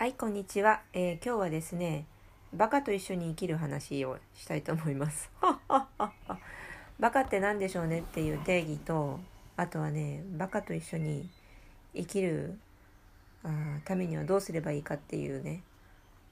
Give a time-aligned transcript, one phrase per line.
[0.00, 2.06] はい、こんにちは、えー今日はですね、
[2.54, 5.30] バカと一緒に生きる話をしたいと思います。
[6.98, 9.20] バカって何でしょうねっていう定義と、
[9.58, 11.28] あとはね、バカと一緒に
[11.94, 12.58] 生きる
[13.42, 13.50] あ
[13.84, 15.60] ためにはどうすればいいかっていうね、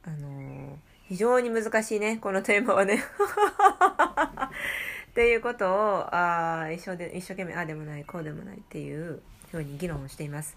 [0.03, 3.05] あのー非常に難しいね、このテーマはね。
[5.11, 10.57] っていうことをあ一生で一生懸命ああでもないこうでもないっていうふうに議論をしています。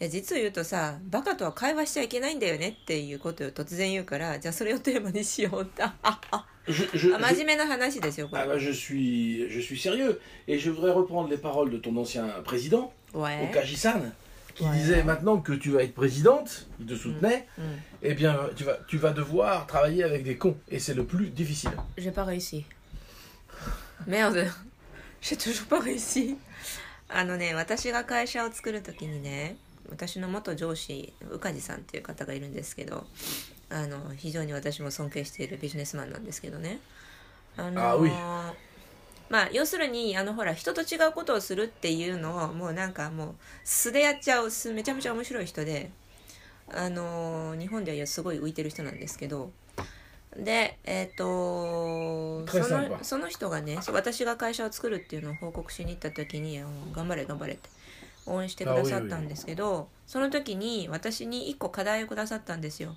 [0.00, 10.70] いや実を言うとさバカとは会話しちゃいけないんだよねっていうことを突然言うからじゃあそれをテーマにしようってあああ Je, je- あ je- 真面目な話ですよこれ ah bah, je suis, je suis sérieux et je
[10.70, 13.48] voudrais reprendre les paroles de ton ancien président, Ouais.
[13.50, 14.12] Okaji-san,
[14.54, 14.72] qui Ouais.
[14.76, 18.78] disait maintenant que tu vas être présidente, il te soutenait, うん eh bien tu vas,
[18.88, 21.70] tu vas devoir travailler avec des cons et c'est le plus difficile.
[21.96, 22.66] J'ai pas réussi.
[24.06, 24.50] Merde.
[25.22, 26.36] J'ai toujours pas réussi.
[27.08, 29.56] あのね、私が会社を作るときにね、
[29.91, 33.05] 私の元上司、宇梶さんっていう方がいるんですけど、
[33.69, 36.79] あの、非常に私も尊敬しているビジネスマンなんですけどね。
[37.57, 38.11] あのあうい
[39.29, 45.91] まあ、要するに、あの、ほら、人と違うことをするっていうのを、もうなんかもう、素でやっちゃう、すめちゃめちゃ面白い人で、
[46.69, 49.51] あの、日本ではすごい浮いてる人なんですけど、
[50.37, 56.61] で、えっ、とその.その人がね私が会社を作るっていうのを報告しに行った時に
[56.93, 57.69] 頑張れ頑張れって
[58.31, 62.95] 応援してくださったんですけどその時に私に1個課題をくださったんですよ。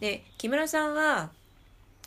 [0.00, 1.30] で木村さんは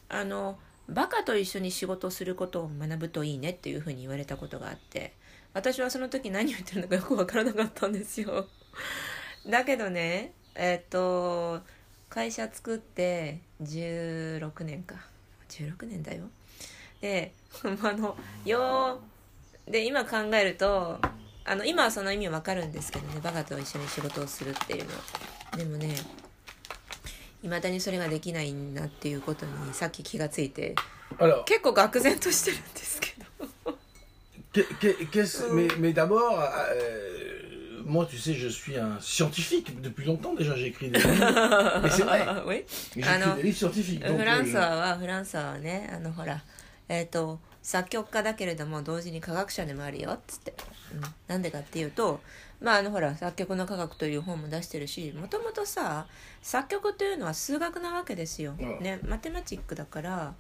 [0.10, 0.58] あの
[0.90, 5.14] バカと一緒に仕事することを学ぶといいねっていうふうに言われたことがあって
[5.54, 8.48] 私はその時何を言ってるのかよくわからなかったんですよ。
[9.48, 11.62] だけどねえっ、と
[12.10, 14.96] 会社作って16年か。
[15.50, 16.24] 16年だよ。
[17.02, 17.34] で
[17.84, 19.00] あのよ
[19.68, 21.00] で今考えると
[21.46, 25.96] あの今はその意味わかるんですけどねバカと一緒に仕事をするっていうのはでもね
[27.44, 30.76] いまだにそれができないんだっていうことにさっき気がついて
[31.46, 33.14] 結構愕然としてるんですけ
[33.66, 33.74] ど
[34.54, 40.06] qu'est- qu'est- qu'est-ce- mais, mais d'abord, euh, moi tu sais, je suis un scientifique depuis
[40.06, 41.82] longtemps déjà, j'ai écrit des livres.
[41.82, 42.64] mais c'est vrai, はい
[42.96, 43.32] j'ai Ah non.
[43.34, 44.02] écrit des livres scientifiques.
[44.06, 46.42] donc, フラ euh, ンーはフランサーはねあのほら
[46.88, 50.54] えっ、と作曲家だけれども同時に科学者でもあるよっつって、
[50.94, 52.20] うん、なんでかっていうと
[52.62, 56.06] まああのほら作曲の科学という本も出してるしもともとさ
[56.42, 58.80] 作曲というのは数学なわけですよ、うん。
[58.80, 59.00] ね。
[59.08, 60.34] マテマチックだから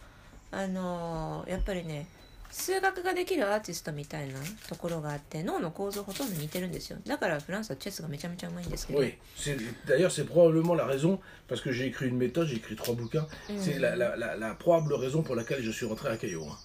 [0.51, 2.07] あのーやっぱりね
[2.51, 4.35] 数学ができるアーティストみたいな
[4.69, 6.99] ところがあって脳の構造ほとんど似てるんですよ。
[7.07, 9.57] だからフランスはチェスがめちゃめちゃうまいんですけど、Oui, c'est-
[9.87, 13.25] d'ailleurs c'est probablement la raison, parce que j'ai écrit une méthode, j'ai écrit trois bouquins,
[13.57, 16.43] c'est la, la, la, la probable raison pour laquelle je suis rentré à Caillou.
[16.43, 16.55] hein.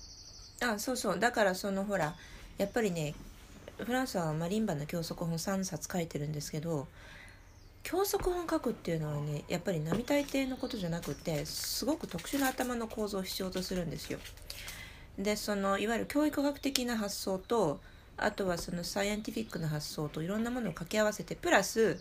[0.61, 1.19] あそうそう。
[1.19, 2.15] だからそのほら
[2.59, 3.15] やっぱりね
[3.79, 6.89] フランスはマリンバの教則本3冊書いてるんですけど
[7.85, 14.19] 教則本書くっていうのはねやっぱり並大抵のことじゃなくてすごく特殊な頭の構造を必要とするんですよ。
[15.19, 17.81] でそのいわゆる教育学的な発想と
[18.17, 22.01] あとはそのサイエンティフィックな発想といろんなものを掛け合わせてプラス、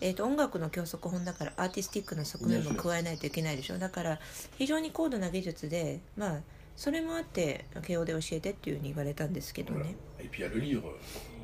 [0.00, 3.78] えー、と音楽の教則本だからアーティスティックな側面も加えないといけないでしょ。
[3.78, 4.20] だから
[4.58, 6.40] 非常に高度な技術でまあ
[6.76, 9.94] それもあって慶応で教えてっていうふうに言われたんですけど.ね.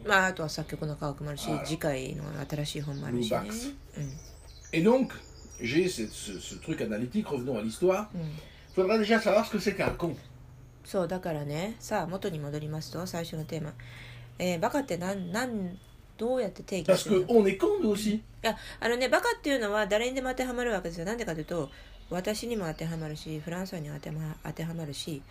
[0.04, 3.40] まあ、あとは作曲の科学もあるしはい次回の新しい本もあるしね
[3.96, 4.12] うん、
[4.72, 5.10] Et donc,
[5.60, 8.08] j'ai ce, ce truc analytique, revenons à l'histoire.
[8.14, 8.20] うん
[8.74, 10.16] Il faudra déjà savoir ce que c'est qu'un con.
[10.84, 13.72] そうだからねさあ元に戻りますと最初のテーマ、
[14.38, 15.78] えーバカってなんなん
[16.18, 18.14] どうやって定義 Parce するの？Qu'on est con nous aussi.
[18.16, 21.70] いやあのねバカっていうのは誰にでも当てはまるわけですよなんでかというと
[22.12, 25.22] 私にも当てはまるしフランスにも当て,、ま、当てはまるし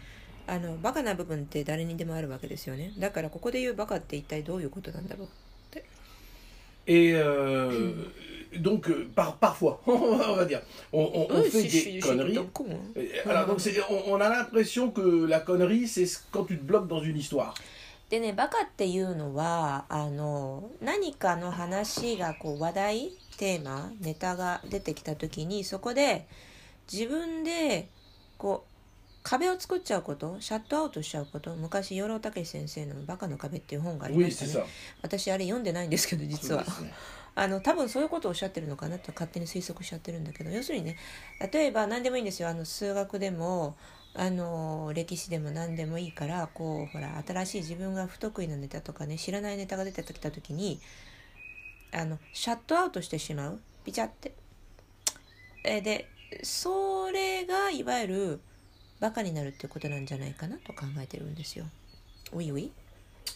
[0.47, 5.27] あのバカな部分って誰にでもあるわけですよねだからここで言うバカって一体どういうことなんだろう
[6.87, 7.93] Et euh,
[8.59, 10.61] donc, euh, par, parfois, on va dire,
[10.91, 11.63] on, on- on Oui, fait
[11.93, 12.39] des conneries.
[12.51, 13.01] con, hein.
[13.29, 13.59] Alors, donc,
[14.07, 17.17] on, on a l'impression que la connerie, c'est ce- quand tu te bloques dans une
[17.17, 17.53] histoire.
[18.09, 26.25] でねバカっていうのはあの何かの話がこう話題テーマネタが出てきた時にそこで
[26.91, 27.89] 自分で
[28.37, 28.71] こう
[29.23, 34.65] 壁を作っちゃうことシャットアウトしちゃうこと昔養老孟司先生の「バカの壁」っていう本がありましたね.
[35.01, 36.63] 私あれ読んでないんですけど実は。
[36.65, 36.89] で
[37.33, 40.97] あの多分そういうことをおっしゃってるのかなと勝手に推測しちゃってるんだけど要するにね
[41.53, 42.49] 例えば何でもいいんですよ。
[42.49, 43.77] あの数学でも
[44.13, 50.81] あの歴史でも何でもいいからこうほら新しい自分が不得意なネタとかね知らないネタが出てきた時に
[51.93, 53.61] あのシャットアウトしてしまう。
[53.85, 54.33] ピチャって。
[55.63, 56.09] えで
[56.42, 58.40] それがいわゆる
[59.00, 61.66] バカになるっていうことなんじゃないかなと考えてるんですよ。
[62.32, 62.70] おいおい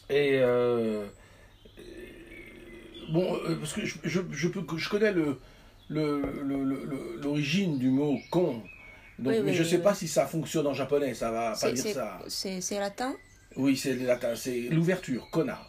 [0.08, 1.06] Et euh,
[3.12, 5.38] bon, euh, parce que je, je, je, peux, je connais le,
[5.88, 8.62] le, le- le- l'origine du mot con,
[9.18, 9.82] donc, Oui, mais oui, je oui, sais oui.
[9.82, 12.18] pas si ça fonctionne en japonais, ça va pas C'est- dire c'est- ça.
[12.28, 13.14] C'est c'est latin
[13.56, 15.66] Oui, c'est le latin, c'est l'ouverture, connard.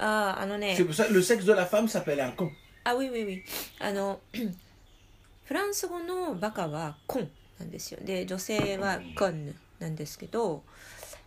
[0.00, 2.50] あああのね C'est pour ça, le sexe de la femme s'appelle un con.
[2.84, 3.42] あ、ウィウィウィ。
[3.80, 4.20] あの、
[5.45, 7.29] フランス語のバカはコン
[7.59, 7.99] なんですよ。
[8.03, 10.63] で、女性はコンヌなんですけど、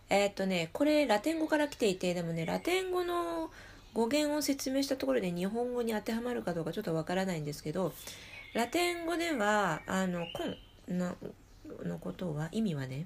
[0.09, 3.51] えーっとね、これラテン語から来ていて、でもね、ラテン語の
[3.93, 7.93] 語源を説明したところで日本語に当てはまるかどうかちょっとわからないんですけど、
[8.53, 11.15] ラテン語では、あの、コンの
[11.83, 13.05] のことは、意味はね、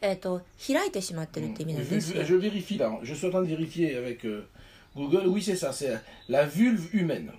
[0.00, 2.22] えーっと、開いてしまってるって意味なんですよ。
[2.24, 4.46] Je vérifie là, je suis en train de vérifier avec euh,
[4.94, 5.26] Google.
[5.26, 5.98] Oui, c'est ça, c'est
[6.28, 7.32] la vulve humaine.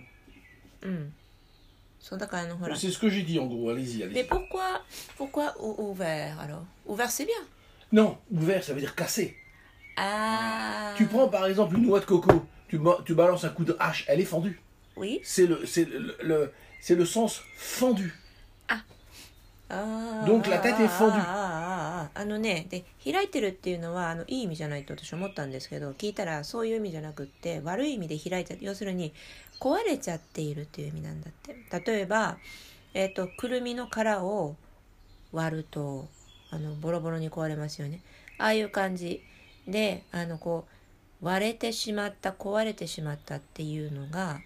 [0.81, 1.13] うん。
[2.01, 4.23] C'est ce que j'ai dit en gros, allez-y, Mais allez-y.
[4.23, 4.81] pourquoi,
[5.17, 6.63] pourquoi ou- ouvert alors?
[6.85, 7.41] Ouvert c'est bien.
[7.91, 9.35] Non, ouvert, ça veut dire cassé.
[9.97, 10.93] Ah.
[10.95, 14.05] Tu prends par exemple une noix de coco, tu, tu balances un coup de hache,
[14.07, 14.61] elle est fendue.
[14.95, 15.19] Oui.
[15.23, 18.13] C'est le, le, le- c'est le sens fendu.
[18.69, 21.19] あー Donc la tête est fendue.
[21.19, 21.68] あー
[22.13, 29.13] あのねで開いてるっていうのはあのいい意味じゃないと私思ったんですけど聞いたらそういう意味じゃなくって悪い意味で開いちゃ要するに
[29.59, 31.55] 壊れちゃっているっていう意味なんだって。
[31.91, 32.37] 例えば、
[32.93, 34.55] えっとくるみの殻を
[35.31, 36.07] 割ると
[36.49, 38.01] あのボロボロに壊れますよね。
[38.37, 39.23] ああいう感じ。
[39.67, 40.65] であのこ
[41.21, 44.39] う割れてしまった壊れてしまったっていうのが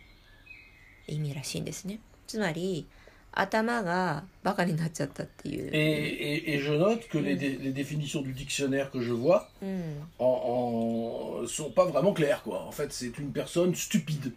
[1.08, 2.00] 意味らしいんですね。
[2.28, 2.88] つまり
[3.33, 9.13] 頭がバカになっちゃったっていう Et, et- et je note que les, dé- les définitions du dictionnaire que je
[9.13, 12.43] vois うん、 en, en- sont pas vraiment claires.
[12.43, 12.61] Quoi.
[12.67, 14.33] En fait, c'est une personne stupide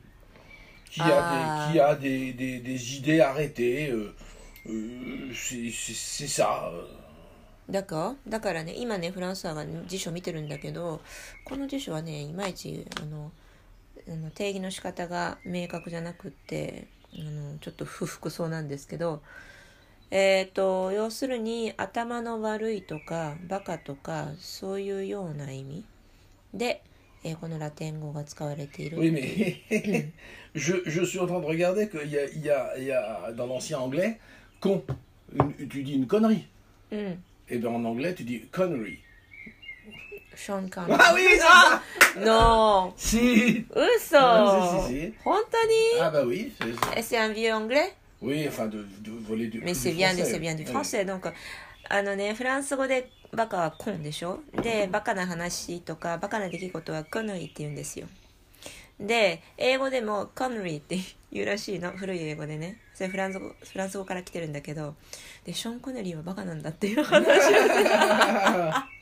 [0.92, 1.70] qui Ah.
[1.70, 3.90] a, des, qui a des, des- des idées arrêtées.
[3.92, 4.14] euh,
[4.68, 6.70] euh, c'est c'est- c'est ça.
[6.72, 6.84] euh.
[7.70, 11.00] だからだからね今ねフランスはが辞書見てるんだけど
[11.46, 13.32] この辞書はねいまいちあの
[14.10, 19.23] あの定義の仕方が明確じゃなくって あのちょっと不服そうなんですけど
[20.11, 25.85] えっ、と要するに頭の悪いとかバカとかそういうような意味
[26.55, 26.83] で、
[27.25, 29.63] えーこのラテン語が使われている Oui, mais
[30.55, 32.93] je, je suis en train de regarder qu'il y a, il y a- il y
[32.93, 34.19] a dans l'ancien anglais,
[34.61, 34.83] con.
[35.35, 36.47] Une- tu dis une connerie.
[36.91, 38.99] うん Et bien en anglais, tu dis connery.
[40.37, 41.81] ショーン・カン Ah
[42.25, 42.93] の。
[42.97, 44.19] Si 嘘。
[45.25, 46.53] 本当に？Ah bah oui.
[46.97, 50.39] Et c'est un vieux anglais Oui, enfin, de, de voler du Mais c'est bien, c'est
[50.39, 51.05] bien du français.
[51.05, 51.33] Donc,
[51.89, 54.41] あのね、フランス語でバカはコンでしょ？
[54.63, 58.07] で、バカな話とか、バカな出来事はコヌリって言うんですよ。
[58.99, 60.99] で、英語でもコヌリって
[61.31, 61.93] 言うらしいの。
[61.93, 62.81] 古い英語でね。
[62.95, 64.95] それフランス語、フランス語から来てるんだけど、
[65.45, 67.31] で、ショーン・コネリーはバカなんだっていう話を。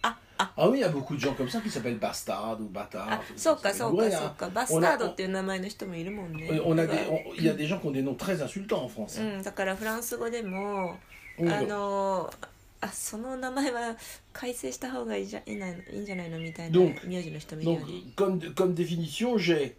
[0.03, 0.15] Ah
[0.58, 3.12] oui, il y a beaucoup de gens comme ça qui s'appellent Bastard ou Bâtard.
[3.12, 4.20] あ、そうか、そう Ouais, か、 hein.
[4.22, 4.50] そうか。
[4.50, 6.50] バスタードっていう名前の人もいるもんね。
[6.64, 8.84] On a des, on- il y a des gens qui ont des noms très insultants
[8.84, 9.20] en France.
[9.22, 10.98] うん、だからフランス語でも、
[11.38, 12.34] Oui, あ donc- の
[12.82, 13.98] あその名前は
[14.32, 17.94] 改正した方がいいじゃいいないいいんじゃないのみたいな Donc- 名字の人もいるよ Donc, ね。
[18.16, 19.74] comme, comme définition, j'ai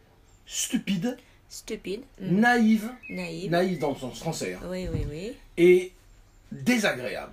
[0.46, 1.16] stupide,
[1.50, 5.92] stupide, うん、 naïve, ナイー naïve dans le sens français, hein, ウェイウェイウェイ et
[6.52, 7.30] désagréable.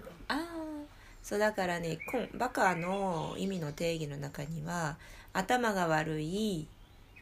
[1.23, 4.97] そうだからねコンバカの意味の定義の中には
[5.33, 6.67] 頭が悪い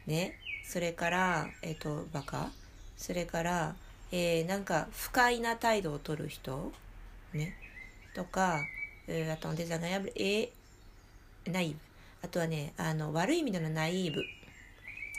[0.07, 2.49] ねそれからえっ、とバカ？
[2.97, 3.75] それから、
[4.11, 6.71] えーなんか不快な態度を取る人？
[7.33, 7.55] ね？
[8.13, 8.59] とか、
[9.07, 10.49] えーあとデザインえ
[11.47, 11.75] ナイブ。
[12.23, 14.23] あとはねあの悪い意味でのナイーブ。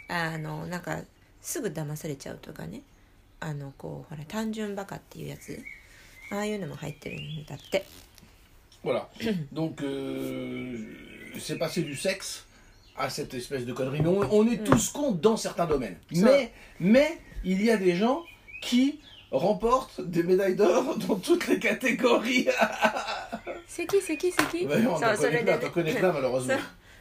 [0.08, 1.00] あのなんか
[1.40, 2.82] すぐ騙されちゃうとかね。
[3.40, 5.60] あのこうほら単純バカっていうやつ。
[6.30, 7.84] ああいうのも入ってるんだって。
[8.83, 9.09] Voilà.
[9.51, 10.77] Donc, euh,
[11.39, 12.45] c'est passé du sexe
[12.95, 14.01] à cette espèce de connerie.
[14.01, 15.97] Mais on, on est tous cons dans certains domaines.
[16.13, 16.21] Ça.
[16.25, 18.23] Mais, mais il y a des gens
[18.61, 18.99] qui
[19.31, 22.47] remportent des médailles d'or dans toutes les catégories.
[23.67, 26.59] 席席席 Ouais, on そ t'en うそれ connaît で pas, t'en connais pas そ malheureusement.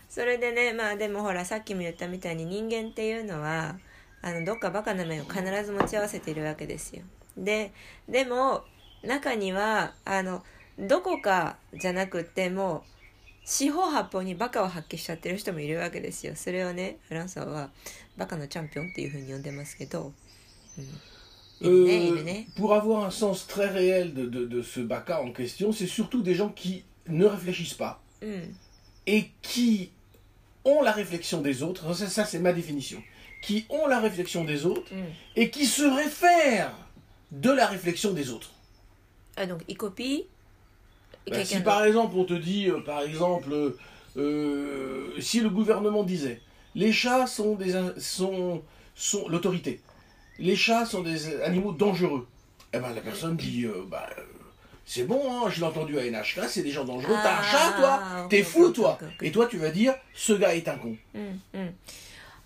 [0.08, 3.76] それでねまあでもほらさっきも言ったみたいに人間っていうのは
[4.22, 7.02] あのどっかバカな面を必ず持ち合わせているわけですよ
[7.36, 7.72] で
[8.08, 8.64] でも
[9.04, 10.42] 中にはあの
[10.78, 12.82] どこかじゃなくってもう
[13.44, 17.70] 四方八方にバカを発揮しちゃってる人もいるわけですよそれをねフランスは
[18.16, 20.12] バカのチャンピオンっていうふうに呼んでますけど、
[21.62, 25.72] うん、いるねいる Euh, ね pour avoir un sens très réel de, de- de ce baka en question,
[25.72, 28.56] c'est surtout des gens qui ne réfléchissent pas うん
[29.06, 29.92] et qui
[30.64, 31.94] ont la réflexion des autres.
[31.94, 33.00] Ça, ça, c'est ma définition.
[33.40, 36.72] Qui ont la réflexion des autres うん et qui se réfèrent
[37.30, 38.50] de la réflexion des autres.
[39.36, 39.90] あのイコ
[41.24, 43.76] ピー Ben, 経 si 験 par exemple on te dit, euh, par exemple, euh,
[44.16, 46.40] euh, si le gouvernement disait,
[46.74, 48.62] les chats sont des in- sont,
[48.94, 49.80] sont l'autorité,
[50.38, 52.26] les chats sont des animaux dangereux,
[52.72, 54.22] eh ben la personne dit, euh, bah, euh,
[54.84, 57.14] c'est bon, hein, je l'ai entendu à NHK, c'est des gens dangereux.
[57.22, 59.22] T'as un chat, Ah, toi ok, T'es ok, fou, ok, toi ok, ok.
[59.26, 60.96] Et toi, tu vas dire, ce gars est un con.
[61.14, 61.74] うんうん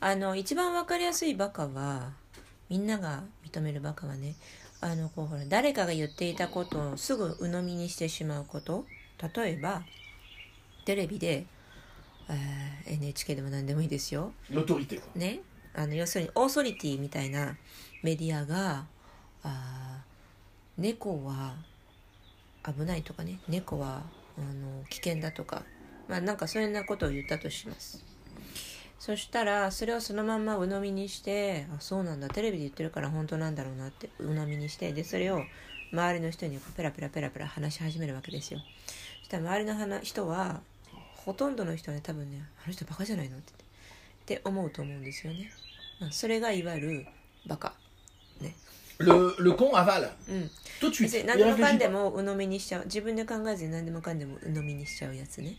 [0.02, 2.12] あの一番わかりやすいバカは
[2.70, 4.34] みんなが認めるバカはね
[4.85, 8.85] あのこうほら誰かが言っていたことをすぐ鵜呑みにしてしまうこと。
[9.35, 9.83] 例えば
[10.85, 11.45] テレビで、
[12.29, 14.31] えー NHK でも何でもいいですよ.
[15.15, 15.39] ね？
[15.73, 17.57] あの要するにオーソリティみたいな
[18.03, 18.85] メディアが
[19.43, 21.55] あー猫は
[22.63, 23.39] 危ないとかね。
[23.47, 24.03] 猫は
[24.37, 25.63] あの危険だとか。
[26.07, 28.03] まあなんかそういうようなことを言ったとします
[28.99, 32.29] そしたらそれをそのまんま鵜呑みにしてあそうなんだ。
[32.29, 35.41] テレビで言ってるから本当なんだろうなって鵜呑みにしてでそれを
[35.91, 38.59] 周りの人にペラペラペラペラ話し始めるわけですよ。
[39.19, 40.61] そしたら周りの話人は
[41.15, 43.55] ほとんどの人はね多分ねあの人バカじゃないのってっ
[44.25, 45.51] て思うと思うんですよね、
[45.99, 47.05] まあ、それがいわゆる
[47.45, 47.73] バカ。
[48.97, 50.49] Le, le con avale, うん。
[50.79, 51.03] Tout de suite.
[51.03, 51.91] 別に Il 何でもか réfléchit んで pas.
[51.91, 52.85] も鵜呑みにしちゃう。
[52.85, 55.57] 自分で考えずに何でもかんでも鵜呑みにしちゃうやつね。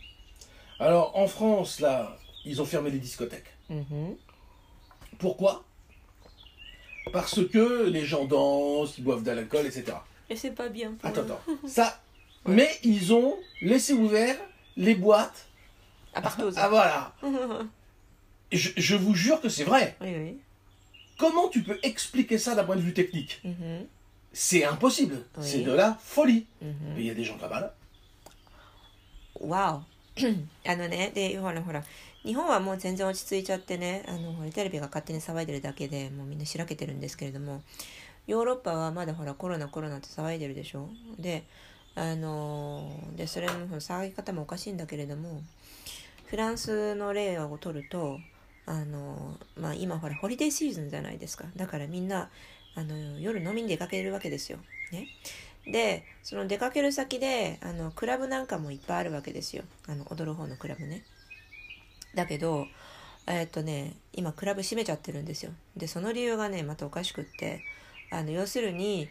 [0.79, 3.50] Alors, en France, là, ils ont fermé les discothèques.
[3.70, 4.16] うんふん
[5.18, 5.64] Pourquoi
[7.12, 9.96] Parce que les gens dansent, ils boivent de l'alcool, etc.
[10.30, 11.24] Et c'est pas bien pour Attends, eux.
[11.24, 11.68] attends.
[11.68, 12.00] Ça,
[12.46, 14.36] mais ils ont laissé ouvert
[14.76, 15.46] les boîtes.
[16.14, 17.14] À partout Ah voilà.
[18.52, 19.96] Je, je vous jure que c'est vrai.
[20.00, 20.38] oui oui
[21.18, 23.86] Comment tu peux expliquer ça d'un point de vue technique うんふん
[24.34, 25.24] C'est impossible.
[25.36, 25.44] Oui.
[25.46, 26.46] C'est de la folie.
[26.62, 27.74] うんふん Mais il y a des gens là-bas là.
[29.40, 31.82] わお あのねでほらほら
[32.27, 37.61] 日本はもう全然落ち着いちゃってねあのテレビが勝手に騒いでるだけでもうみんなしらけてるんですけれども
[38.27, 40.89] ヨーロッパはまだほらコロナコロナって騒いでるでしょ？
[41.17, 41.45] で
[41.95, 45.41] あのでそれの騒ぎ方もおかしいんだけれども
[46.25, 48.19] フランスの例を取ると
[48.65, 52.29] あの、まあ、今ほらホリデーシーズンじゃないですかだからみんな
[52.75, 54.57] あの夜飲みに出かけるわけですよ。
[54.91, 55.07] ね、
[55.65, 61.05] でその出かける先であのクラブなんかもいっぱいあるわけですよあの踊る方のクラブね。
[62.17, 62.67] だけど
[63.27, 65.51] えっとね今クラブ閉めちゃってるんですよ。
[65.77, 67.61] でその理由がねまたおかしくって
[68.11, 69.07] あの要するに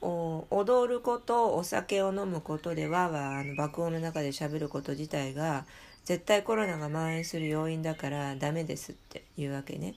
[0.00, 5.66] 踊ることお酒を飲むことでわーわーあの爆音の中で喋ること自体が
[6.04, 9.94] 絶対コロナが蔓延する要因だからダメですっていうわけね。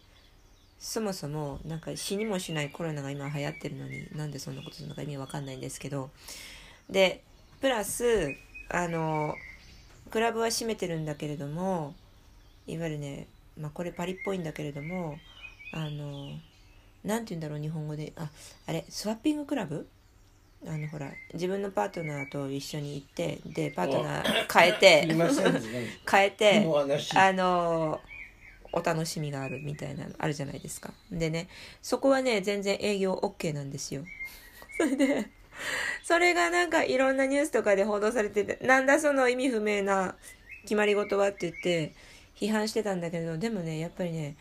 [0.79, 6.09] そもそもなんか死にもしないコロナが今流行ってるのになんでそんなことするのか意味わかんないんですけど
[6.89, 7.21] で
[7.59, 8.33] プラス
[8.69, 9.35] あの
[10.09, 11.93] クラブは閉めてるんだけれども
[12.71, 15.17] いわゆるね、まあ、これパリっぽいんだけれども
[15.73, 16.31] あの
[17.03, 18.13] なんて言うんだろう日本語で。
[18.15, 18.29] あ
[18.67, 19.87] あれスワッピングクラブ？
[20.67, 25.07] あのほら自分のパートナーと一緒に行ってでパートナー変えて
[26.09, 26.67] 変えて
[27.15, 28.01] あの
[28.73, 30.93] お楽しみがあるみたいなのあるじゃないですか。
[31.11, 31.47] でね
[31.81, 34.03] そこはね全然営業 OK なんですよ。
[34.77, 35.29] それで
[36.03, 40.15] それがなんかいろんなニュースとかで報道されててなんだその意味不明な
[40.63, 41.93] 決まり事はって言って
[42.39, 44.35] 批判してたんだけどでもねやっぱりね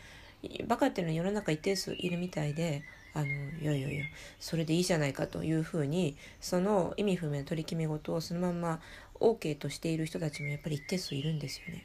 [0.67, 2.83] バカっていうのは世の中一定数いるみたいで
[3.15, 3.31] あのい
[3.65, 4.05] やいやいや
[4.39, 8.81] それでいいじゃないかというふうにその意味不明な取り決め事をそのまんま
[9.21, 11.85] OK としている人たちもやっぱり一定数いるんですよね。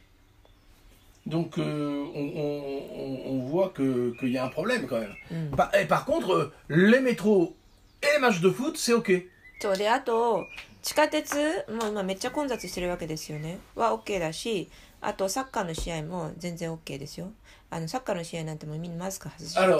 [1.26, 5.16] Donc euh, on, on- on- voit que- qu'il y a un problème quand même.
[5.32, 5.56] Mm.
[5.56, 6.52] Par, et par contre, euh,
[6.92, 7.54] les métros
[8.02, 9.30] et les matchs de foot, c'est ok.
[9.62, 10.46] そうであと
[10.82, 11.34] 地下鉄
[11.70, 14.70] もう今めっちゃ混雑してるわけですよねは OK だし
[15.06, 17.32] あとサッカーの試合も全然 OK ですよ
[17.70, 19.78] あのサッカーの試合なんてもうみんなマスク外してうわ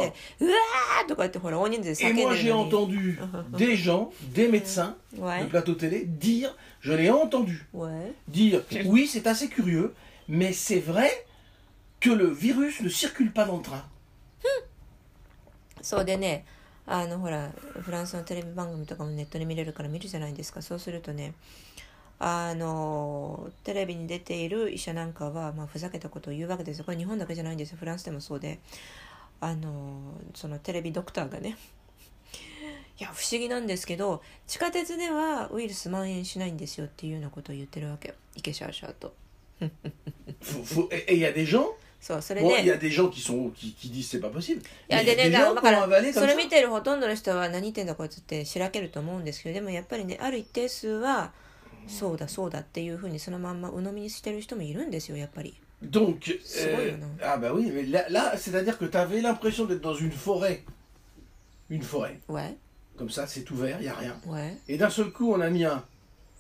[1.06, 3.18] ーとか言ってほら大人数で叫 Et んでる moi, j'ai のに entendu
[3.58, 5.44] des gens, des médecins Ouais.
[5.44, 8.14] de plateau télé dire, je l'ai entendu, Ouais.
[8.28, 9.94] dire, oui, c'est assez curieux,
[10.28, 11.26] mais c'est vrai
[12.00, 13.84] que le virus ne circule pas dans le train.
[15.82, 16.46] そうでね
[16.86, 17.52] あのほら
[17.82, 21.34] フランスのテレビ番組とかもネットで見れるから見るじゃないですかそうするとね
[22.26, 26.86] あのテレビに出ている医者なんかは、まあ、ふざけたことを言うわけですよ。
[26.86, 27.78] これ日本だけじゃないんですよ。
[27.78, 28.60] フランスでもそうで。
[29.42, 31.58] あのそのテレビドクターがね。
[32.98, 38.14] いや不思議なんですけど地下鉄ではウイルス蔓延しないんですよっていうようなことを言ってるわけ。
[38.38, 39.14] イケシャーシャーと。
[41.34, 42.48] des gens, そうそれで。
[42.48, 44.62] A des gens qui, sont, qui, qui disent c'est pas possible.
[44.90, 51.34] いや a ねそれ.見てるほとんどの人は何言ってんだこいつってしらけると思うんですけどでもやっぱりねある一定数は
[51.87, 59.21] そうだそうだっていうふうにそのまんま鵜呑みにしてる人もいるんですよやっぱり Donc, C'est euh, vrai, non ah bah oui, mais là, là c'est-à-dire que tu avais
[59.21, 60.65] l'impression d'être dans une forêt.
[61.71, 62.19] Une forêt.
[62.29, 62.57] Ouais,
[62.97, 64.17] Comme ça, c'est ouvert, il n'y a rien.
[64.27, 64.57] ouais.
[64.67, 65.85] Et d'un seul coup, on a mis un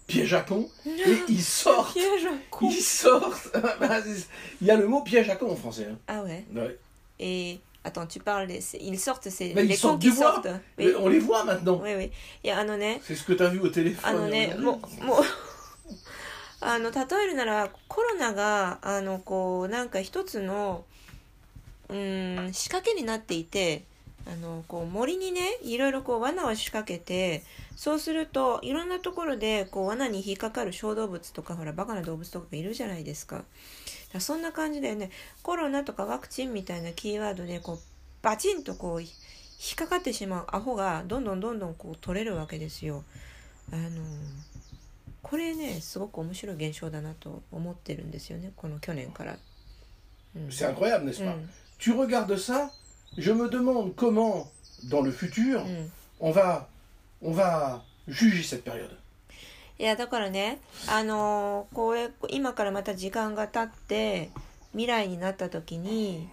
[0.09, 0.90] piège à con et
[1.28, 1.93] ils sortent.
[1.93, 2.69] Piège à con.
[2.69, 3.50] Ils sortent.
[3.78, 4.26] Bah, c'est-
[4.61, 5.87] Il y a le mot piège à con en français.
[5.88, 5.99] hein.
[6.09, 6.45] Ah ouais.
[6.55, 6.76] Ouais.
[7.21, 8.48] Et attends, tu parles,
[8.80, 10.48] ils sortent, c'est les cons qui sortent.
[10.78, 11.80] Mais on les voit maintenant.
[11.84, 12.12] oui, oui.
[13.02, 14.10] C'est ce que tu as vu au téléphone.
[14.10, 15.24] あのね.もう、もう、
[16.62, 20.86] あの、例えるなら、コロナが、あの、こう、なんか一つの、
[21.90, 23.84] うーん、仕掛けになっていて、
[24.25, 27.44] あの、こう、森にね、いろいろこう、罠を仕掛けて、
[27.75, 33.44] そうすると、いろんなところで、こう、罠に引っかかる小動物とか、ほら、バカな動物とかがいるじゃないですか。
[34.13, 35.10] だそんな感じでね、
[35.41, 37.79] コロナとかワクチンみたいなキーワードで、こう、
[38.22, 39.08] バチンとこう、引
[39.74, 43.03] っかかってしまうアホが、どんどんどんどんこう、取れるわけですよ。
[43.72, 43.89] あの、
[45.24, 49.38] これねすごく面白い現象だなと思ってるんですよねこの去年から。
[50.36, 52.70] うん、C'est incroyable, n'est-ce う pas ん Tu regardes ça,
[53.17, 54.48] je me demande comment,
[54.89, 56.67] dans le futur, うん、on va,
[57.22, 58.96] on va juger cette période.
[59.80, 64.30] いやだからねあのーこれ今からまた時間が経って
[64.72, 66.27] 未来になった時に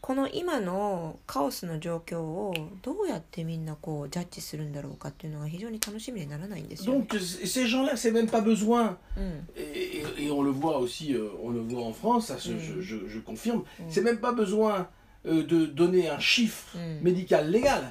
[0.00, 6.94] この今のカオスの状況をどうやってみんなこうジャッジするんだろうかっていうのが非常に楽しみにならないんですよ。
[6.94, 11.60] Donc ces gens-là, c'est même pas besoin, うん、et, et- on le voit aussi, euh, on le
[11.60, 12.58] voit en France, ça Mm.
[12.60, 13.84] je, je- je confirme, Mm.
[13.88, 14.88] c'est même pas besoin
[15.26, 17.00] euh, de donner un chiffre Mm.
[17.02, 17.90] médical légal.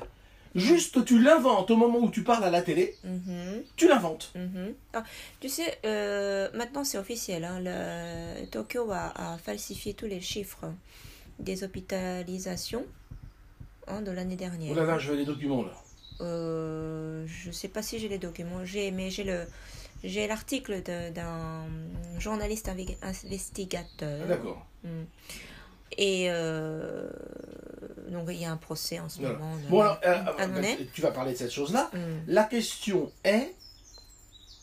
[0.56, 2.96] Juste, tu l'inventes au moment où tu parles à la télé.
[3.04, 3.64] Mhm.
[3.76, 4.32] Tu l'inventes.
[4.36, 4.74] Mhm.
[4.94, 5.04] Ah,
[5.40, 7.44] tu sais, euh, maintenant c'est officiel.
[7.44, 7.64] Hein,
[8.52, 10.72] Tokyo a, falsifié tous les chiffres
[11.40, 12.86] des hospitalisations
[13.88, 14.72] hein, de l'année dernière.
[14.72, 15.74] Oh là là, je veux les documents là.
[16.22, 18.64] Euh, je ne sais pas si j'ai les documents.
[18.64, 21.66] J'ai, mais j'ai l'article d'un
[22.20, 22.70] journaliste
[23.02, 24.20] investigateur.
[24.24, 24.66] Ah, d'accord.
[24.84, 25.04] Mm.
[25.97, 27.09] Et euh,
[28.11, 29.39] donc il y a un procès en ce Voilà.
[29.39, 29.57] moment.
[29.69, 31.91] Bon alors, euh, Ah, non, euh, mais- tu vas parler de cette chose-là.
[31.93, 31.99] Mm.
[32.29, 33.55] La question est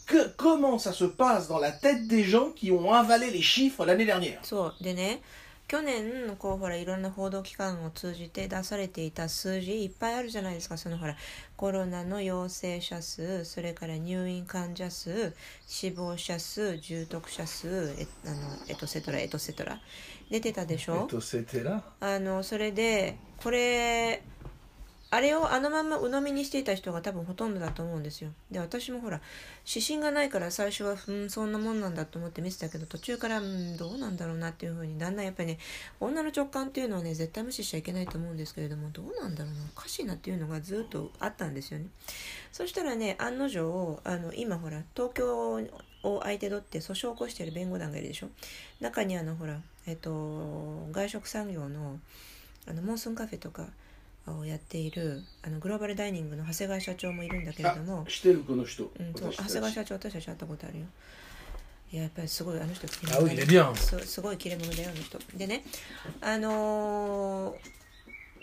[0.05, 3.85] que, comment ça se passe dans la tête des gens qui ont avalé les chiffres
[3.85, 5.21] l'année dernière そうでね
[5.67, 11.15] 去年こうほらいろんな報道機関を通じて出されていた数字いっぱいあるじゃないですかそのほら
[11.57, 15.33] コロナの陽性者数それから入院患者数
[15.65, 18.35] 死亡者数重篤者数えあの
[18.69, 19.79] エトセトラエトセトラ
[20.30, 21.08] 出てたでしょ？
[22.00, 24.22] あのそれでこれ
[25.12, 28.30] あれをあのまんま鵜呑みにしていた人が多分ほとんどだと思うんですよ。
[28.48, 29.20] で私もほら
[29.66, 35.58] 指針がないから最初はうんそんなもんなんだと思って見てたけど途中からうんどうなんだろうなっていう風にだんだんやっぱりね
[35.98, 41.86] 女の直感っていうのはね絶対無視しちゃいけないと思うんですけれどもどうなんだろうなおかしいなっていうのがずっとあったんですよね。
[42.52, 45.60] そしたらね案の定あの今ほら東京
[46.02, 48.28] を相手取って訴訟を起こしている弁護団がいるでしょ？
[48.80, 51.98] 中にあのほらえっと外食産業の
[52.66, 53.66] あのモンスーンカフェとか
[54.26, 58.84] をやっているあのグローバルダイニングの長谷川社長もいるんだけれども、してるこの人。
[58.98, 60.86] うん、そう長谷川社長私たち会ったことあるよ。
[61.92, 63.74] いややっぱりすごいあの人切れあ oui, il est bien.
[63.74, 65.18] すすごい切れ者だよあの人。
[65.36, 65.64] でね
[66.20, 67.54] あのー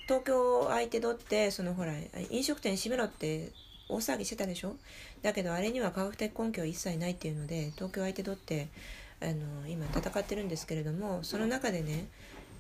[0.08, 1.94] 東京を相手取ってそのほら
[2.30, 3.52] 飲食店閉めろって
[3.90, 4.76] 大騒ぎしてたでしょ？
[5.22, 8.68] だけどあれには科学的根拠は一切ないっていうので東京相手取って
[9.22, 12.08] あの今戦ってるんですけれどもその中でね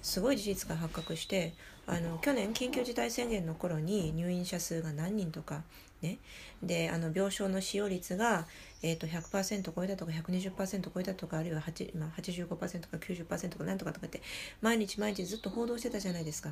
[0.02, 1.54] すごい事実が発覚して
[1.86, 5.64] あの去年緊急事態宣言の頃に入院者数が何人とか
[6.02, 6.18] ね
[6.62, 8.46] であの病床の使用率が、
[8.84, 14.22] えー、と100%超えたとか120%超えたとかあるいは8、まあ、85%とか90%とかなんとかとかって
[14.62, 16.52] 毎日毎日ずっと報道してたじゃないですか。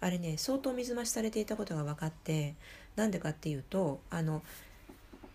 [0.00, 2.54] あれね相当水増しされていたことが分かって
[2.96, 4.42] なんでかっていうとあの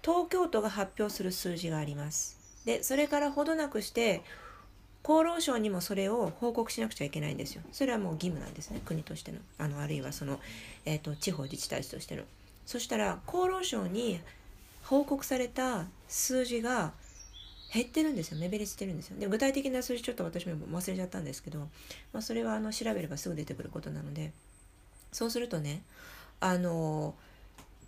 [0.02, 2.40] 東京都が発表する数字があります。
[2.66, 4.22] でそれからほどなくして
[5.04, 7.64] 厚労省にもそれを報告しなくちゃいけないんですよ。
[7.72, 8.82] それはもう義務なんですね。
[8.86, 9.40] 国としての。
[9.58, 10.40] あのあるいはその、
[10.86, 12.24] えー、と地方自治体としての。
[12.66, 14.20] そしたら厚労省に
[14.84, 16.94] 報告された数字が
[17.74, 18.40] 減ってるんですよ。
[18.40, 19.20] 目減りしてるんですよ。
[19.20, 21.60] で具体的な数字ちょっと私も忘れちゃったんですけど、
[22.14, 24.32] まあ、それはあの調べればすぐ出てくることなので。
[25.12, 25.84] そうするとね
[26.40, 27.16] あの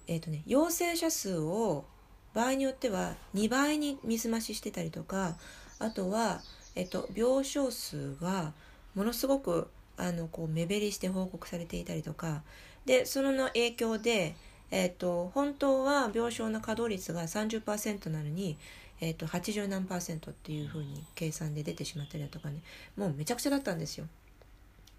[0.08, 1.86] えっ、とね陽性者数を
[2.34, 5.36] 場合によっては2倍に水増ししてたりとか
[5.80, 6.42] あとは、
[6.76, 8.54] えっと、病床数が
[8.96, 12.42] ものすごくあのこう目減りして報告されていたりとか
[12.86, 14.36] でその影響で、
[14.72, 18.58] えっと、本当は病床の稼働率が30%なのに、
[19.00, 22.62] えー、と80何パーセントっていうふうに計算で出てしまったりだとかね
[22.98, 24.06] もうめちゃくちゃだったんですよ。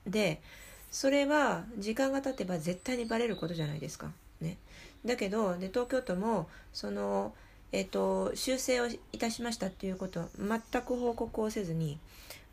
[0.06, 0.40] で
[0.90, 4.12] それは時間が経てば絶対にバレることじゃないですか。
[4.40, 4.58] ね、
[5.04, 7.34] だけどで東京都もその、
[7.72, 11.98] えーと、修正をいたしましたっていうことは全く報告をせずに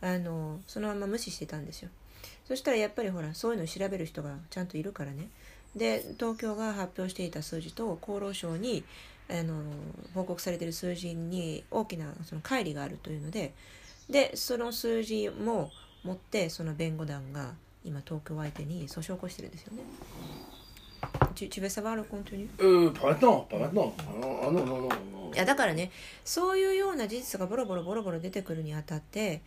[0.02, 1.90] あのそのまま無視してたんですよ。
[2.48, 5.30] そしたらやっぱりほらそういうのを調べる人がちゃんといるからね
[5.76, 8.84] で東京が発表していた数字と厚労省に
[9.30, 9.62] あの
[10.14, 13.54] 報告されている数字に大きなその乖離があるというので
[14.10, 15.72] でその数字も
[16.04, 17.54] 持ってその弁護団が
[17.86, 19.84] 今東京相手に訴訟を起こしてるんですよね。
[21.36, 22.48] Tu, tu veux savoir le contenu?
[22.62, 23.96] Euh, pas maintenant, pas maintenant.
[24.44, 24.90] Ah non, non, non,
[25.34, 25.92] いやだからね
[26.26, 29.42] そういうような事実がボロボロボロボロ出てくるにあたって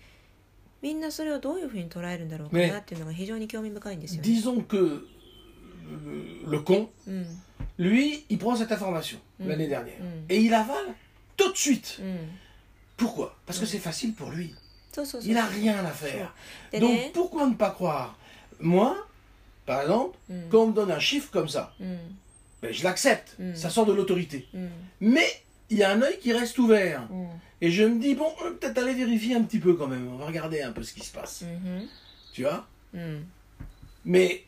[0.81, 4.29] みんなそれをどういうふうに捉えるんだろうかなっていうのが非常に興味深いんですよ、ね。
[4.29, 5.07] Disons que
[6.47, 6.89] le con,
[7.79, 10.95] lui, il prend cette information l'année dernière et il avale
[11.37, 12.01] tout de suite.
[12.97, 14.55] Pourquoi Parce que c'est facile pour lui.
[15.23, 16.35] Il n'a rien à faire.
[16.79, 18.17] Donc pourquoi ne pas croire
[18.61, 18.97] Moi,
[19.67, 20.19] par exemple,
[20.51, 23.37] quand on me donne un chiffre comme ça, ben, je l'accepte.
[23.55, 24.49] Ça sort de l'autorité.
[25.01, 25.27] Mais
[25.71, 27.03] il y a un œil qui reste ouvert.
[27.61, 30.09] Et je me dis, bon, peut-être aller vérifier un petit peu quand même.
[30.13, 31.45] On va regarder un peu ce qui se passe.
[32.33, 32.67] Tu vois?
[34.05, 34.45] Mais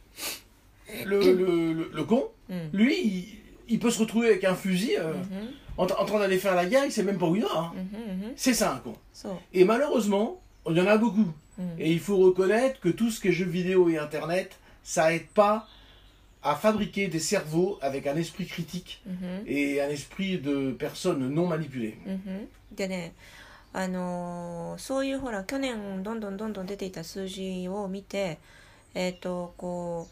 [1.05, 2.25] le, le, le, con,
[2.73, 5.15] lui, il, peut se retrouver avec un fusil euh,
[5.79, 7.49] en, train d'aller faire la guerre, il sait même pas où il va.
[7.57, 7.75] Hein.
[8.37, 8.95] C'est ça un con.
[9.53, 11.33] Et malheureusement, il y en a beaucoup.
[11.79, 15.27] Et il faut reconnaître que tout ce qui est jeux vidéo et internet, ça aide
[15.35, 15.67] pas
[16.43, 19.03] à fabriquer des cerveaux avec un esprit critique
[19.45, 21.99] et un esprit de personnes non manipulées.
[23.73, 28.39] あのー、そういうほら去年どんどんどんどん出ていた数字を見て、
[28.95, 30.09] えーとこ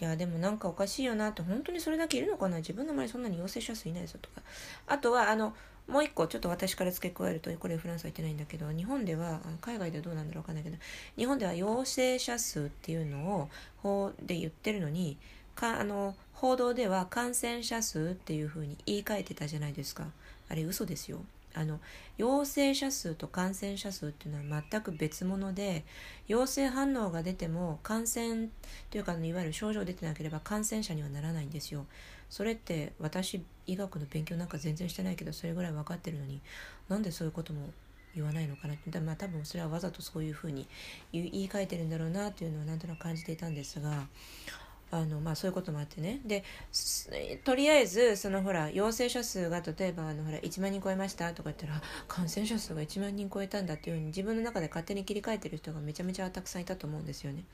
[0.00, 2.56] ういやでもなんかおかしいよなって本当にそれだけいるのかな？
[2.56, 4.42] 自分の周りそんなに陽性者数いないぞとか。
[4.88, 5.54] あとはあの
[5.88, 10.76] もう一個ちょっと私から付け加えるとこれフランスは言ってないんだけど日本では海外ではどうなんだろうわかんないけど
[11.16, 13.48] 日本では陽性者数っていうのを
[13.78, 15.16] 法で言ってるのに
[15.54, 20.04] かあの報道では感染者数っていうふうに言い換えてたじゃないですか
[20.48, 21.20] あれ嘘ですよ
[21.54, 21.80] あの
[22.18, 25.84] 陽性者数と感染者数っていうのは全く別物で
[26.28, 28.48] 陽性反応が出ても感染
[28.90, 31.86] というかいわゆる症状出てなければ感染者にはならないんですよ。
[32.28, 36.40] それって私医学の勉強なんか全然してないけどそれぐらい分かってるのに
[36.88, 37.70] なんでそういうことも
[38.14, 40.66] 言わないのかなってまあ多分それはわざとそういうふうに
[41.12, 44.06] 言い換えてるんだろうなっていうのはなんとなく感じていたんですが
[44.90, 46.42] あのまあそういうこともあってねで
[47.44, 57.44] とりあえずそのほら陽性者数が例えばあのほら1万人超えましたとか言ったら感染者数が1万人超えたんだっていうふうに自分の中で勝手に切り替えてる人がめちゃめちゃたくさんいたと思うんですよね。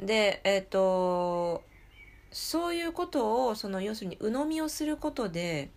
[0.00, 1.62] でえっ、ー、と
[2.31, 5.69] そういうことをその要するに鵜呑みをすることで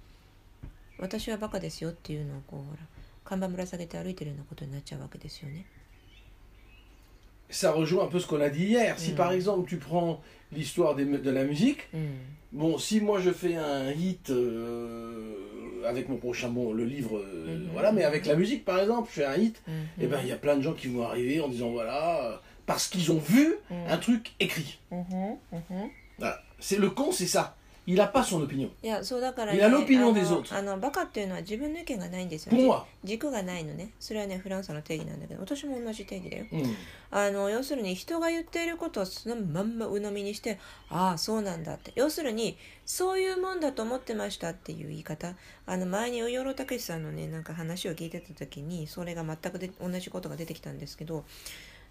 [0.99, 2.79] 私はバカですよっていうのをこうほら
[3.25, 5.67] 看板ぶら下げて歩いてるようなことになっちゃうわけですよね。
[7.51, 8.99] ça rejoint un peu ce qu'on a dit hier.
[8.99, 9.37] Si par mm.
[9.37, 10.21] exemple tu prends
[10.53, 11.99] l'histoire de la musique, mm.
[12.53, 15.35] bon, si moi je fais un hit euh,
[15.87, 17.73] avec mon prochain, bon, le livre, euh, mm-hmm.
[17.73, 19.73] voilà, mais avec la musique par exemple, je fais un hit, mm-hmm.
[19.73, 22.43] et eh ben il y a plein de gens qui vont arriver en disant voilà,
[22.67, 23.75] parce qu'ils ont vu mm.
[23.89, 24.79] un truc écrit.
[24.93, 25.89] Mm-hmm.
[26.60, 27.56] C'est le con, c'est ça.
[27.86, 28.70] Il n'a pas son opinion.
[28.82, 30.58] いやそうだから、ね、Il a l'opinion des autres.
[30.58, 32.74] あのバカっていうのは自分の意見がないんですよ、ね。
[33.04, 33.90] 軸がないのね。
[34.00, 36.46] それはねフランスの定義なんだけど、私も同じ定義だよ。
[36.50, 36.76] うん、
[37.12, 41.92] あの要するに人が言っていることをそのまんま鵜呑みにして、ああそうなんだって。
[41.96, 45.36] 要するにそういうもんだと思ってましたっていう言い方。
[45.66, 51.26] あの前に与養たけしさんのねなんか話を聞いてた時にそれが全くで同じことが出てきたんですけど。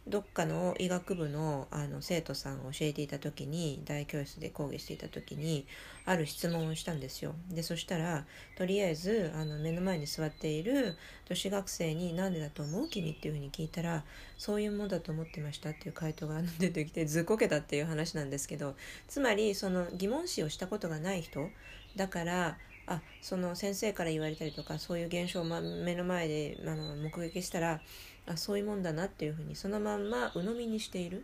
[0.08, 5.64] どっかの医学部のあの生徒さんを教えていた時に大教室で講義していた時に
[6.04, 8.24] ある質問をしたんですよでそしたら
[8.56, 12.88] とりあえずあの目の前に座っている女子学生に「何でだと思う？
[12.88, 14.04] 君?」っていうふうに聞いたら
[14.36, 18.74] 「そういうもんだと思ってました」っていう回答が出てきてずっこけたっていう話なんですけど
[19.06, 21.48] つまりその疑問視をしたことがない人
[21.94, 27.80] だからあその先生から言われたりとかそういう現象を、目の前であの目撃したら
[28.27, 31.23] あそういうもんだなっていうふうにそのまんま鵜呑みにしている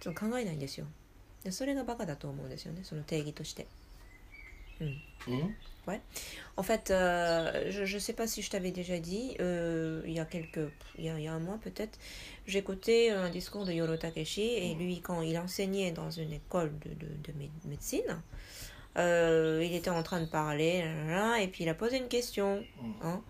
[0.00, 0.86] ちょっと考えないんですよ
[1.44, 3.66] でそれがバカだと思うんですよねその定義として
[4.80, 4.86] うん、
[5.32, 6.00] うん Ouais.
[6.56, 10.20] En fait, euh, je ne sais pas si je t'avais déjà dit, euh, il y
[10.20, 11.96] a quelques, il y a, il y a un mois peut-être,
[12.46, 16.90] j'écoutais un discours de Yoro Takeshi et lui, quand il enseignait dans une école de,
[16.90, 18.20] de, de médecine,
[18.98, 20.84] euh, il était en train de parler,
[21.40, 22.64] et puis il a posé une question.
[23.02, 23.22] Hein,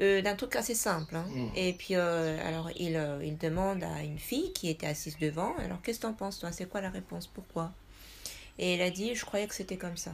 [0.00, 1.16] euh, d'un truc assez simple.
[1.16, 1.26] Hein.
[1.34, 1.48] Mm.
[1.56, 5.56] Et puis, euh, alors, il, euh, il demande à une fille qui était assise devant,
[5.56, 6.52] alors, qu'est-ce que t'en penses, toi?
[6.52, 7.26] C'est quoi la réponse?
[7.26, 7.72] Pourquoi?
[8.58, 10.12] Et elle a dit, je croyais que c'était comme ça.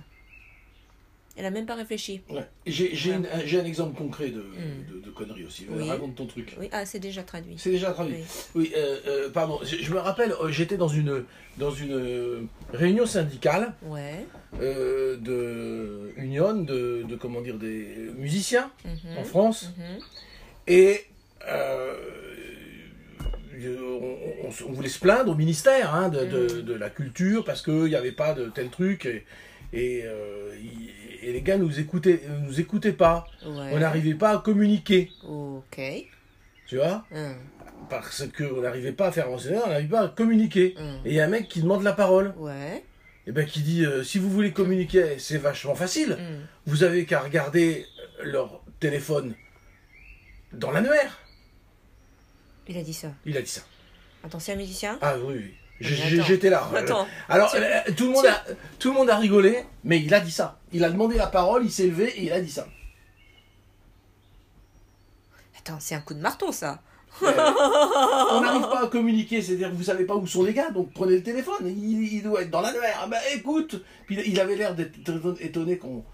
[1.36, 2.22] Elle a même pas réfléchi.
[2.30, 2.46] Ouais.
[2.66, 3.58] J'ai Ouais.
[3.60, 4.92] un, exemple concret de, Mm.
[4.94, 5.66] de, de conneries aussi.
[5.68, 5.88] Oui.
[5.88, 6.54] Raconte ton truc.
[6.60, 7.54] Oui, ah, c'est déjà traduit.
[7.58, 8.14] C'est déjà traduit.
[8.18, 8.22] Oui.
[8.54, 9.58] Oui, euh, euh, pardon.
[9.64, 11.24] Je, je me rappelle, euh, j'étais dans une,
[11.58, 12.42] dans une euh,
[12.72, 14.24] réunion syndicale Ouais.
[14.60, 19.18] euh, de Union, de, de, comment dire, des musiciens Mhm.
[19.18, 19.70] en France.
[19.76, 19.98] Mhm.
[20.68, 21.00] Et
[23.66, 26.62] on, on- on voulait se plaindre au ministère hein, de, de- Mm.
[26.62, 29.06] de la culture parce qu'il n'y avait pas de tel truc.
[29.06, 29.24] Et,
[29.72, 30.04] et,
[30.62, 30.90] il-
[31.28, 33.26] et les gars nous écoutaient, nous écoutaient pas.
[33.44, 33.70] Ouais.
[33.72, 35.10] On n'arrivait pas à communiquer.
[35.28, 35.80] Ok.
[36.66, 37.34] Tu vois Hum,
[37.90, 40.74] Parce qu'on n'arrivait pas à faire avancer, on n'arrivait pas à communiquer.
[40.78, 41.00] hum.
[41.04, 42.34] Et il y a un mec qui demande la parole.
[42.36, 42.84] Ouais.
[43.26, 46.12] Et ben qui dit euh, si vous voulez communiquer, c'est vachement facile.
[46.18, 46.40] Hum.
[46.66, 47.86] Vous avez qu'à regarder
[48.22, 49.34] leur téléphone
[50.52, 51.18] dans l'annuaire.
[52.68, 53.12] Il a dit ça.
[53.26, 53.62] Il a dit ça.
[54.22, 54.98] Attends, c'est un musicien?
[55.02, 55.54] Ah oui, oui.
[55.80, 56.68] J'étais là.
[56.74, 57.06] Attends.
[57.28, 58.44] Alors Tu- euh, tout le monde a
[58.78, 60.58] tout le monde a rigolé, mais il a dit ça.
[60.72, 62.66] Il a demandé la parole, il s'est levé et il a dit ça.
[65.58, 66.80] Attends, c'est un coup de marteau, ça.
[67.22, 67.26] Euh,
[68.32, 70.92] on n'arrive pas à communiquer, c'est-à-dire que vous savez pas où sont les gars, donc
[70.92, 71.66] prenez le téléphone.
[71.66, 73.00] Il, il doit être dans l'annuaire.
[73.02, 73.82] Ah ben écoute.
[74.06, 74.94] Puis il avait l'air d'être
[75.40, 76.04] étonné qu'on.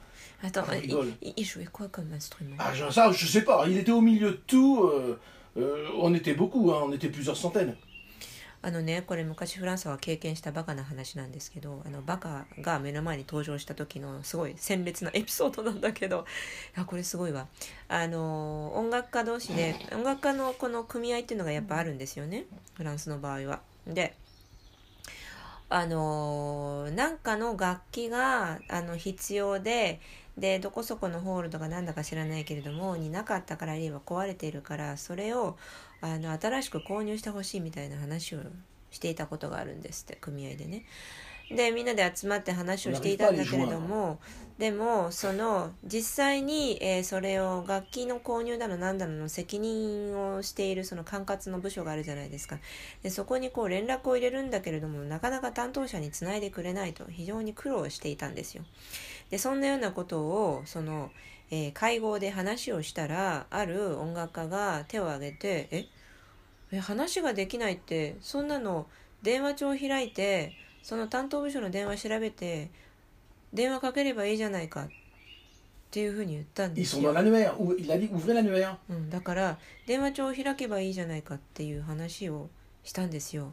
[0.42, 1.09] Attends, rigole.
[1.23, 2.57] il- il jouait quoi comme instrument?
[2.59, 3.64] Ah je- ça je sais pas.
[3.68, 4.85] Il était au milieu de tout.
[4.85, 5.18] euh,
[5.59, 7.77] euh, on était beaucoup, hein, on était plusieurs centaines.
[8.62, 16.27] あのねこれ昔フランスは経験したバカな話なんですけどあのバカが目の前に登場した時のすごい鮮烈なエピソードなんだけど
[16.77, 17.46] あこれすごいわ
[17.88, 22.44] あの音楽家同士で音楽家のこの組合っていうのがやっぱあるんですよね
[22.75, 23.61] フランスの場合は。
[23.87, 24.14] で
[25.73, 30.01] あのなんかの楽器があの必要で
[30.40, 35.57] でどこそこのホールとかなんだか知らないけれどもになかったからあるいは壊れているからそれを
[36.00, 38.40] あの新しく購入してほしいみたいな話を
[38.90, 40.85] していたことがあるんですって組合でね。
[41.55, 44.20] でみんなで集まって話をしていたんだけれども
[44.59, 52.59] でもその実際に、えーそれを楽器の購入だの何だのの責任をしているその管轄の部署があるじゃないですか
[53.03, 58.62] でそこにこう連絡を入れるんだけれどもなかなか担当者につないでくれないと非常に苦労していたんですよ
[59.30, 61.10] でそんなようなことをその、
[61.50, 65.86] えー会合で話をしたらある音楽家が手を挙げて「え
[66.72, 68.86] え話ができないってそんなの
[69.22, 72.70] 電話帳を開いてその担当部署の電話調べて
[73.52, 74.88] 電話かければいいじゃないかっ
[75.90, 77.12] ていうふうに言ったんですよ.
[78.88, 82.48] うん、だから電話帳を開けばいいじゃないかっていう話を
[82.84, 83.46] したんですよ。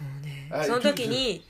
[0.00, 1.44] もうねあその時に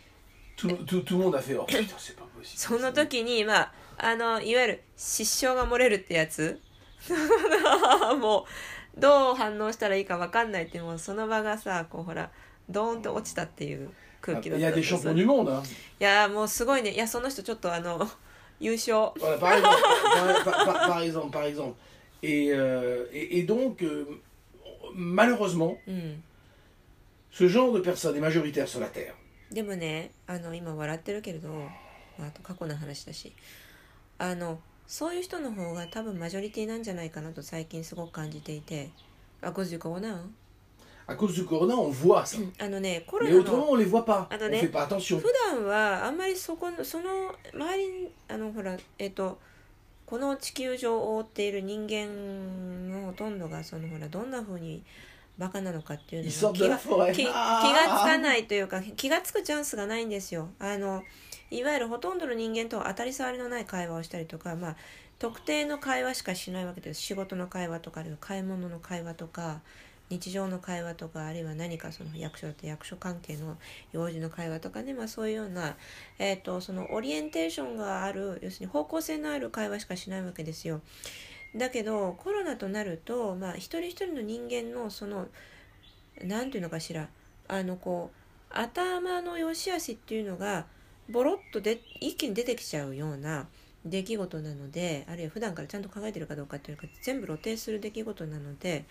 [0.59, 6.61] Tout, tout, tout le monde a fait oh putain c'est pas その時にまああのいわゆる失笑が漏れるってやつ。
[8.21, 8.47] も
[8.97, 12.31] うどう反応したらいいか分かんないってもうその場がさこうほら
[12.69, 14.95] ドーンと落ちたっていう空気だったんです。
[14.95, 15.13] いや,
[16.01, 16.91] いやもうすごいね。
[16.93, 18.11] いやその人ちょっとあの
[18.59, 19.13] 優勝。
[19.41, 19.73] パイゾン
[20.91, 21.77] パイゾンパイゾン
[22.21, 24.05] Et, euh, et, et donc, euh,
[24.93, 26.15] malheureusement, mm.
[27.31, 29.15] ce genre de personne est majoritaire sur la Terre.
[29.53, 30.11] Mais,
[32.25, 33.33] あ、あと過去の話だし
[34.19, 38.91] あのそういう人の方が多分マジョリティなんじゃないかなと最近すごく感じていて
[39.43, 40.21] あご自己な
[41.07, 42.39] ？À cause du corona, on voit ça.
[42.59, 44.27] あのねコロ Mais ナ autrement, の on les voit pas.
[44.31, 45.19] On fait pas attention.
[45.19, 49.39] 普段はあんまりそこのその周りにあのほらえっと
[50.05, 54.83] この地球上を覆っている人間のほとんどがそのほらどんな風に
[55.39, 56.77] バカなのかっていうのが気が.
[57.13, 61.03] 気気がつ Ah かないというか気がつくチャンスがないんですよあの
[61.51, 64.77] いわゆるほとんどの人間と当たり障りのない会話をしたりとか、まあ、
[65.19, 69.61] 特定の会話しかしないわけです仕事の会話とかあるいは買い物の会話とか
[70.11, 73.59] 日常の会話とかあるいは何かその役所だって役所関係の
[73.93, 75.77] 用事の会話とかね、まあ、そういうような、
[76.19, 80.81] えー、とそのオリエンテーションがある要するに方向性のある会話しかしないわけですよ。
[81.57, 85.29] だけどコロナとなると、まあ、一人一人の人間のその
[86.23, 87.09] なんていうのかしら
[87.49, 90.67] あのこう頭の良し悪しっていうのが
[91.09, 93.47] ボロッとで一気に出てきちゃうような
[93.85, 98.85] 出来事なのであるいは普段からちゃんと考えてるかどうかっていうか全部露呈する出来事なので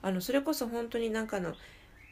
[0.00, 1.54] あのそれこそ本当になんかあの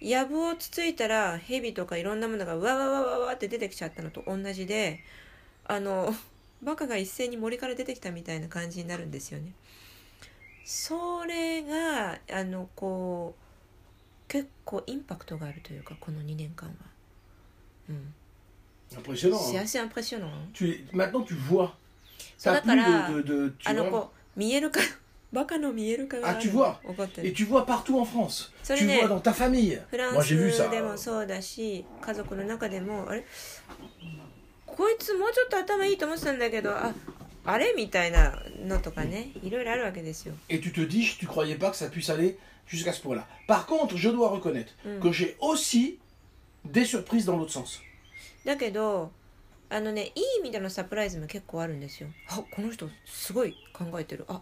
[0.01, 5.01] 藪をつついたら蛇とかいろんなものがわわわわわって出てきちゃったのと同じで
[5.65, 6.15] あの
[6.63, 9.53] バカが一斉に森から出てきたみたいな感じになるんですよね。
[10.65, 16.75] それがあのこう結構インパクトがあるというかこの2年間は。
[17.89, 18.15] うん、
[18.98, 19.38] Impressionnant.
[19.40, 19.62] c'est hein.
[19.64, 20.30] assez impressionnant.
[20.54, 21.76] Tu, maintenant, tu vois.
[22.38, 23.92] そう T'as だ plus から、 de, de, de- tu あの vois.
[23.92, 24.80] こ う見えるか
[25.34, 28.52] バカの見えるかがあ tu vois 起こってる Et tu vois partout en France.
[28.64, 29.00] Ça Tu l'est.
[29.00, 29.82] vois dans ta famille.
[29.90, 30.70] フラン Moi, j'ai vu ス ça.
[30.70, 33.26] でもそうだし家族の中でもあれ
[34.66, 36.94] こ こいつもうちょっと頭いいと思ってたんだけどあ
[37.46, 38.34] あれみたいな
[38.66, 42.38] のとかねいろいろあるわけですよ Et tu te dis, tu croyais pas que ça puisse aller
[42.68, 43.26] jusqu'à ce point-là.
[43.48, 46.00] Par contre, je dois reconnaître que j'ai aussi
[46.66, 47.80] des surprises dans l'autre sens.
[48.44, 49.12] だけど
[49.70, 54.42] あのねいい意味でのサプライズも結構あるんですよあこの人すごい考えてるあ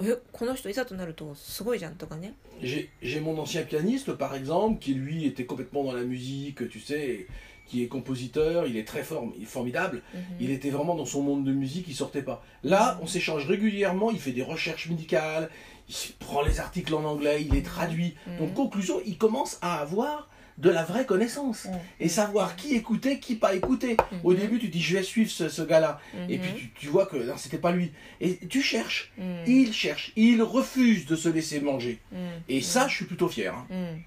[0.00, 6.68] えこの人いざとなるとすごいじゃんとかね J'ai j'ai mon ancien pianiste, par exemple, qui lui était complètement dans la musique,
[6.68, 7.28] tu sais,
[7.66, 10.02] qui est compositeur, il est très fort, il est formidable.
[10.40, 12.42] Il était vraiment dans son monde de musique, il sortait pas.
[12.64, 15.50] Là, on s'échange régulièrement, il fait des recherches médicales,
[15.88, 18.16] il prend les articles en anglais, il les traduit.
[18.40, 21.68] Donc, conclusion, il commence à avoir de la vraie connaissance
[22.00, 23.96] et savoir qui écouter, qui pas écouter.
[24.24, 27.06] Au début, tu dis je vais suivre ce, ce gars-là, et puis tu, tu vois
[27.06, 27.92] que non, c'était pas lui.
[28.20, 29.12] Et tu cherches,
[29.46, 32.00] il cherche, il refuse de se laisser manger.
[32.12, 33.54] うん Et ça, je suis plutôt fier.
[33.54, 33.66] hein.
[33.70, 34.04] うん、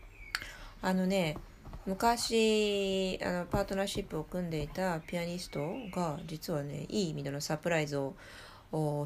[0.81, 1.37] あのね
[1.85, 5.59] 昔あのパートナーシップを組んでいたピアニスト
[5.91, 8.15] が実はねいい意味でのサプライズをを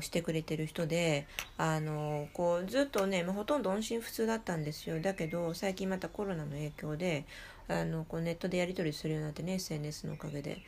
[0.01, 7.25] してくれてる人であのこうずっとね、まあ、ほとんど音信不通だったんですよだけど最近またコロナの影響で
[7.69, 10.59] あのこうネットでやり取りするようになってね SNS のおかげで。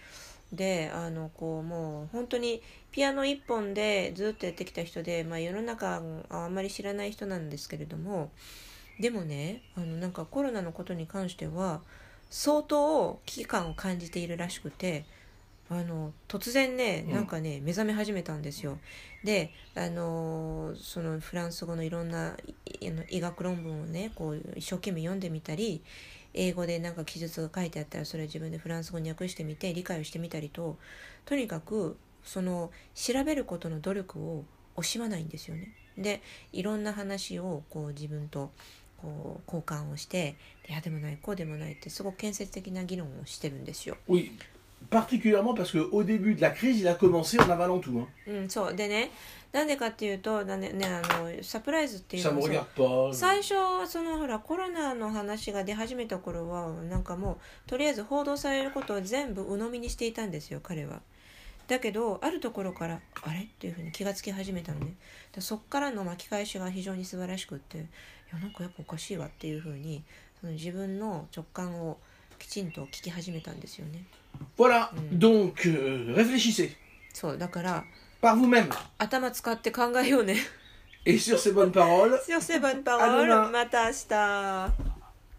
[0.52, 2.60] であのこうもう本当に
[2.90, 8.30] ピアノ一本でずっとやってきた人で、まあ、世の中あんまり知らない人なんですけれども
[9.00, 11.80] でもねあのなんかコロナのことに関しては
[12.28, 15.06] 相当危機感を感じているらしくて
[15.72, 18.78] あの突然ねうんなんかね、目覚め始めたんですよ
[19.24, 22.36] であのそのフランス語のいろんな
[22.78, 25.82] いあの医学論文をねこう一生懸命読んでみたり
[26.34, 30.76] 英語でなんか記述が書いてあったらそれを自分でフランス語に訳してみて理解をしてみたりと
[31.24, 34.44] とにかくその調べることの努力を
[34.76, 35.74] 惜しまないんですよね。
[35.98, 38.50] でいろんな話をこう自分と
[39.02, 40.36] こう交換をして
[40.68, 43.96] いやでもないこうでもないってすごく建設的な議論をしてるんですよ。
[44.90, 47.98] Particulièrement parce qu'au début de la crise, il a commencé en avalant tout.
[47.98, 48.06] Hein.
[48.26, 49.10] うん、そうでね
[49.52, 53.54] なんでかっていうとだねねあのサプライズっていう Ça の me は.最初
[53.86, 61.00] そのほらコロナの話が出始めた頃はなんかもうとりあえず報道されることを全部鵜呑みにしていたんですよ彼は。
[61.68, 64.94] だけどあるところからあれっていうふうに気がつき始めたのね
[65.32, 67.80] でそっからの巻き返しが非常に素晴らしくってい
[68.32, 70.02] やなんかやっぱおかしいわっていうふうに
[70.40, 71.98] その自分の直感を
[72.38, 74.04] きちんと聞き始めたんですよね
[74.57, 76.75] Voilà, donc euh, réfléchissez
[77.13, 77.83] そうだから
[78.21, 78.69] par vous-même.
[78.99, 80.35] 頭使って考えようね
[81.05, 82.97] Et sur ces bonnes paroles, Sur ces bonnes À demain.
[82.97, 84.71] paroles, また明日